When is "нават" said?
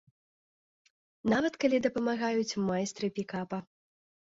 1.35-1.53